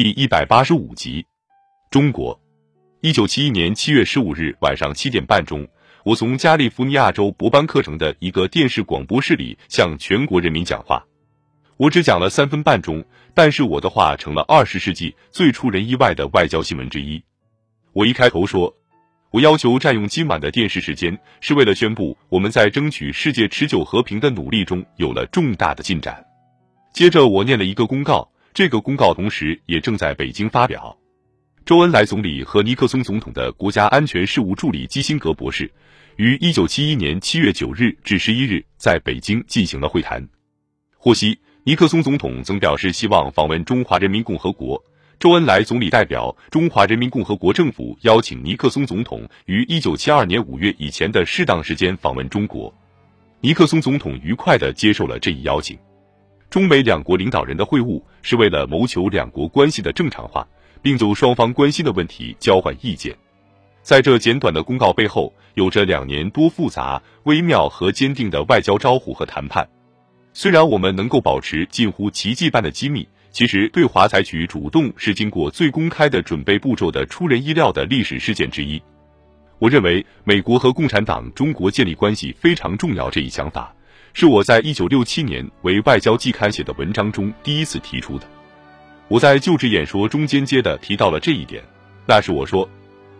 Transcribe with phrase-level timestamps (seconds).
[0.00, 1.26] 第一百八十五集，
[1.90, 2.40] 中国。
[3.00, 5.66] 一九七一年七月十五日晚上七点半钟，
[6.04, 11.04] 我从加利福尼亚州伯班克城的一个电视广播室里向全国人民讲话。
[11.78, 17.20] 我只讲了三分半钟，但是我的话成了二十世纪最出人意外的外交新闻之一。
[17.92, 18.72] 我一开头说，
[19.32, 26.24] 我要求占用今晚的电视时间，是为了宣布我们在争取世界持久和平的努力中有了重大的进展。
[26.92, 30.98] 接着我念了一个公告，这个公告同时也正在北京发表。
[31.64, 35.70] 周恩来总理和尼克松总统的国家安全事务助理基辛格博士
[36.16, 40.28] 于一九七一年七月九日至十一日在北京进行了会谈。
[40.96, 44.84] 获悉，尼克松总统曾表示希望访问中华人民共和国。
[45.20, 52.74] 周恩来总理代表中华人民共和国政府邀请尼克松总统于一九七二年五月以前的适当时间访问中国。
[53.40, 55.78] 尼克松总统愉快地接受了这一邀请。
[56.50, 60.46] 中美两国领导人的会晤是为了谋求两国关系的正常化。
[60.80, 63.12] 并就双方关心的问题交换意见。
[63.82, 69.68] 在这简短的公告背后，有着两年多复杂、微妙和坚定的外交招呼和谈判。
[70.32, 78.80] 虽然我们能够保持近乎奇迹般的机密，其实对华采取主动是经过最公开的准备步骤的出人意料的历史事件之一。
[79.58, 83.74] 我认为美国和共产党中国建立关系非常重要这一想法，
[84.14, 88.26] 是我在一九六七年为《外交季刊》写的文章中第一次提出的。
[89.08, 91.62] 我在就职演说中间接的提到了这一点，
[92.06, 92.68] 那是我说，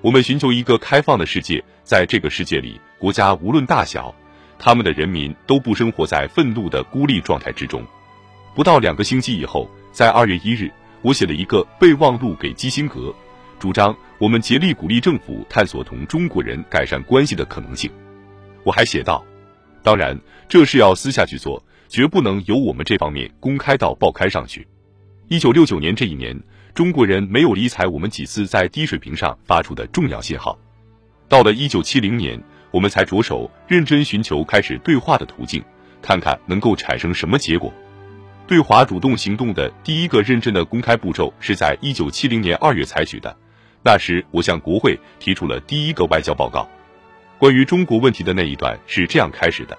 [0.00, 4.14] 我们寻求一个开放的世界，在这个世界里，国家无论大小，
[4.58, 7.84] 他们的人民都不生活在愤怒的孤立状态之中。
[8.54, 10.70] 不到两个星期以后，在二月一日，
[11.02, 13.14] 我写了一个备忘录给基辛格，
[13.58, 17.90] 主张我们竭力鼓励政府探索同中国人改善关系的可能性。
[18.64, 19.24] 我还写道，
[19.86, 24.66] 当然，这是要私下去做，绝不能由我们这方面公开到报刊上去。
[25.28, 26.36] 一九六九年这一年，
[26.74, 30.58] 中国人没有理睬我们几次在低水平上发出的重要信号。
[31.28, 32.36] 到了一九七零年，
[32.72, 35.62] 我们才着手认真寻求开始对话的途径，
[36.02, 37.72] 看看能够产生什么结果。
[38.48, 43.36] 对华主动行动的第一个认真的公开步骤是在一九七零年二月采取的。
[43.84, 46.68] 那时，我向国会提出了第一个外交报告。
[47.38, 49.76] 关于中国问题的那一段是这样开始的：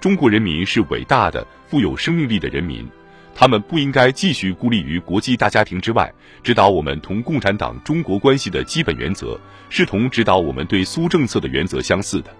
[0.00, 2.88] 中国人民是伟大的、富有生命力的人民。
[3.34, 6.10] 他们不应该继续孤立于国际大家庭之外。
[6.42, 12.34] 指导我们同共产党中国关系的基本原则，是同指导我们对苏政策的原则相似的。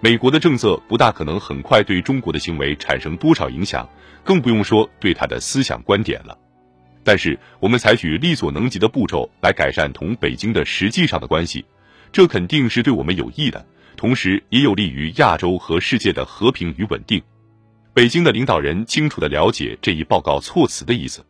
[0.00, 3.88] 美国的政策不大可能很快对中国的行为产生多少影响，
[4.24, 6.36] 更不用说对他的思想观点了。
[7.04, 11.64] 但是，我们采取力所能及的步骤来改善同北京的实际上的关系，
[12.10, 13.64] 这肯定是对我们有益的，
[13.96, 17.22] 同时也有利于亚洲和世界的和平与稳定。
[17.92, 21.24] 北京的领导人清楚地了解这一报告措辞的意思。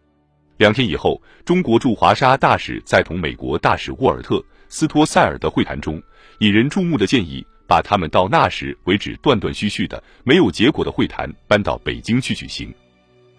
[0.56, 4.36] 两天以后，中国驻华沙大使在同美国大使沃尔特·
[4.69, 6.00] 斯托塞尔的会谈中，
[6.38, 12.72] 引人注目的建议把他们到那时为止断断续续的没有结果的会谈搬到北京去举行。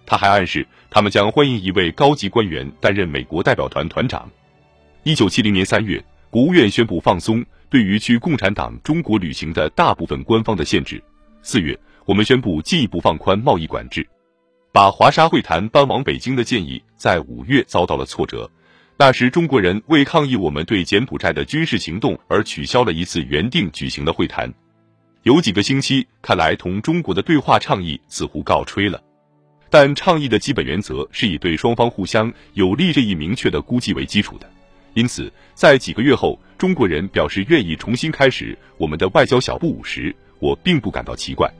[0.05, 4.29] 他还暗示他们将欢迎一位高级官员担任美国代表团团长。
[5.03, 7.43] 一九七零年三月，国务院宣布放松
[7.75, 11.03] 对于去共产党中国旅行的大部分官方的限制。
[11.41, 11.77] 四月。
[12.05, 14.07] 我们宣布进一步放宽贸易管制，
[14.71, 18.49] 把华沙会谈搬往北京的建议在五月遭到了挫折。
[18.95, 24.53] 那时，中国人为抗议我们对柬埔寨的军事行动而取消了一次原定举行的会谈。
[25.23, 29.01] 有几个星期，看来同中国的对话倡议似乎告吹了。
[29.71, 34.47] 但倡议的基本原则是以对双方互相有利这一明确的估计为基础的，
[34.95, 41.51] 因此，在几个月后，中国人表示愿意重新开始我们的外交小步舞时，我并不感到奇怪。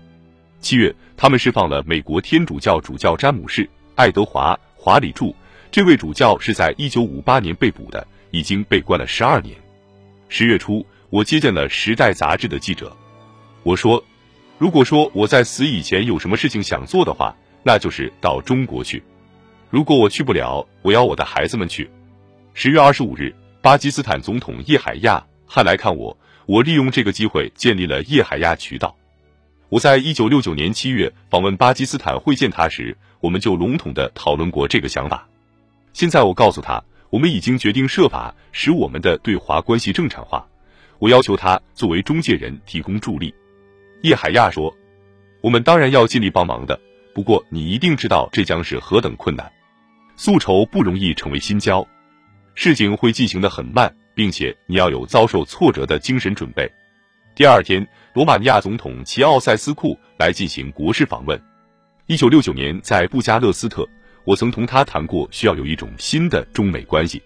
[0.62, 3.63] 七月，他们释放了美国天主教主教詹姆士·
[3.96, 5.35] 爱德华·华里柱。
[5.69, 9.53] 这位主教是在一九五八年被捕的，已经被关了十二年。
[10.29, 12.96] 十月初，我接见了《时代》杂志的记者。
[13.63, 14.02] 我说
[14.57, 19.03] ：“如果说我在死以前有什么事情想做的话，那就是到中国去。
[19.69, 21.90] 如果我去不了，我要我的孩子们去。”
[22.58, 28.96] 十月二十五日，巴基斯坦总统叶海亚汉来看我，我利用这个机会建立了叶海亚渠道。
[29.68, 35.28] 我在一九六九年七月访问巴基斯坦会见他时，我们就笼统的讨论过这个想法。
[35.91, 40.47] 现在我告诉他，我们已经决定设法使我们的对华关系正常化。
[41.00, 43.35] 我要求他作为中介人提供助力。
[44.02, 44.74] 叶海亚说
[45.44, 46.79] ：“我们当然要尽力帮忙的，
[47.14, 49.52] 不过你一定知道这将是何等困难。
[50.16, 51.85] 宿仇不容易成为新交，
[52.55, 56.67] 事情会进行的很慢，并且你要有遭受挫折的精神准备。”
[57.35, 61.40] 第二天，罗马尼亚总统齐奥塞斯库来进行国事访问。
[62.07, 63.85] 一九六九年，在布加勒斯特，
[64.23, 67.22] 我曾同他谈过，需要有一种新的中美关系。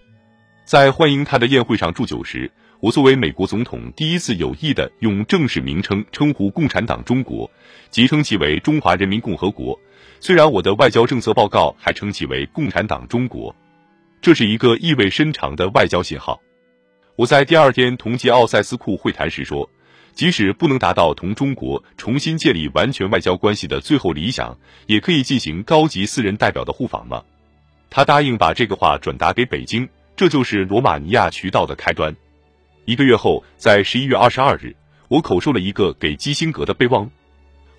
[0.66, 7.50] 在欢迎他的宴会上祝酒时，我作为美国总统第一次有意的用正式名称称呼共产党中国，
[7.92, 9.80] 即称其为中华人民共和国。
[10.20, 13.56] 虽然我的外交政策报告还称其为共产党中国，
[14.22, 16.40] 这是一个意味深长的外交信号。
[17.16, 19.70] 我在第二天同吉奥塞斯库会谈时说。
[20.16, 27.24] 即使不能达到同中国重新建立完全外交关系的最后理想，也可以进行高级私人代表的互访吗？
[27.90, 29.88] 他答应把这个话转达给北京，
[30.18, 32.14] 这就是罗马尼亚渠道的开端。
[32.84, 34.76] 一个月后，在十一月二十二日，
[35.08, 37.10] 我口授了一个给基辛格的备忘。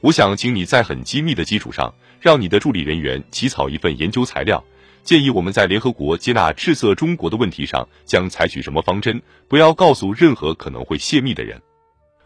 [0.00, 4.64] 我想请你在很机密的基础上，让你的助理人员起草一份研究材料，
[5.02, 11.60] 建议我们在联合国接纳赤色中国的问题上将采取什么方针，不要告诉任何可能会泄密的人。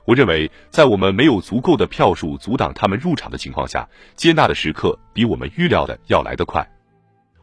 [0.04, 6.68] 我认为，在我们没有足够的票数阻挡他们入场的情况下，接纳的时刻比我们预料的要来得快。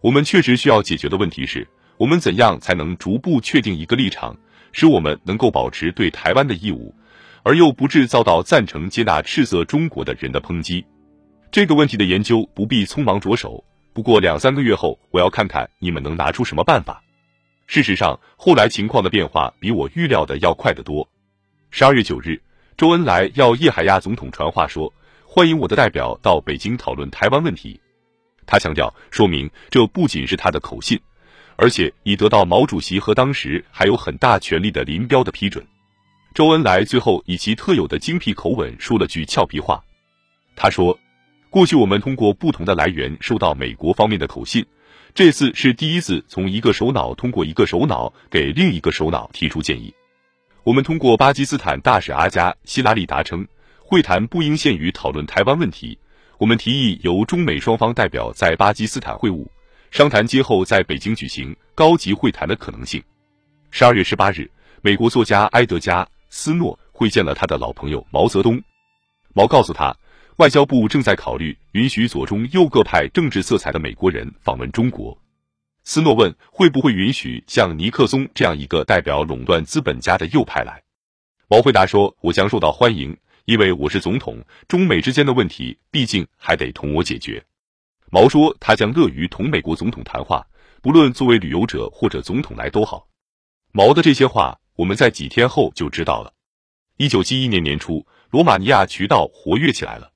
[0.01, 1.67] 我们确实需要解决的问题是，
[1.97, 4.37] 我们怎样才能逐步确定一个立场，
[4.71, 6.93] 使我们能够保持对台湾的义务，
[7.41, 10.85] 而又不致遭到赞成接纳赤色中国的人的抨击。
[11.51, 13.63] 这个问题的研究不必匆忙着手，
[13.93, 17.01] 不过两三个月后，我要看看你们能拿出什么办法。
[17.67, 21.07] 事实上，后来情况的变化比我预料的要快得多。
[21.69, 22.41] 十二月九日。
[22.77, 24.91] 周恩来要叶海亚总统传话说，
[25.23, 27.79] 欢迎我的代表到北京讨论台湾问题。
[28.47, 30.99] 他强调，说明这不仅是他的口信，
[31.57, 35.63] 而且已得到毛主席和当时还有很大权力的林彪的批准。
[36.33, 39.83] 周恩来最后以其特有的精辟口吻说了句俏皮话，
[40.55, 40.97] 他说
[41.51, 44.65] ：“过去我们通过不同的来源收到美国方面的口信，
[45.13, 49.93] 这次是第一次从一个首脑通过一个首脑给另一个首脑提出建议。”
[50.63, 53.45] 我们通过巴基斯坦大使阿加希拉里达称，
[53.79, 55.99] 会谈不应限于讨论台湾问题。
[56.37, 59.45] 我们提议由中美双方代表在巴基斯坦会晤，
[59.91, 63.03] 商谈今后在北京举行高级会谈的可能性。
[63.71, 64.49] 十二月十八日，
[64.81, 68.61] 美国作家埃德加·斯诺会见了他的老朋友毛泽东。
[69.33, 69.93] 毛告诉他，
[70.37, 75.17] 外交部正在考虑允许左中右各派政治色彩的美国人访问中国。
[75.83, 80.81] 斯诺问会不会允许像尼克松这样一个代表垄断资本家的右派来？
[81.47, 84.37] 毛回答说：“我将受到欢迎，因为我是总统。
[84.67, 87.43] 中美之间的问题毕竟还得同我解决。”
[88.09, 90.45] 毛说他将乐于同美国总统谈话，
[90.81, 93.07] 不论作为旅游者或者总统来都好。
[93.71, 96.33] 毛的这些话，我们在几天后就知道了。
[96.97, 100.10] 一九七一年年初，罗马尼亚渠道活跃起来了。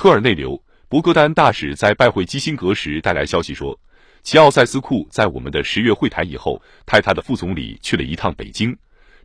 [0.00, 3.78] 科尔内流博格丹大使在拜会基辛格时带来消息说。
[4.22, 8.74] 齐奥塞斯库在我们的十月会谈以后，派他的副总理去了一趟北京。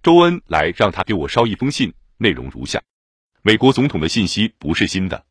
[0.04, 2.82] 周恩来让他给我捎一封信，内容如下：
[3.42, 5.24] 美国总统的信息不是新的，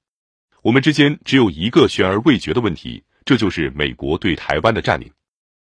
[0.62, 5.12] 我们之间只有一个悬而未决的问题，这就是美国对台湾的占领。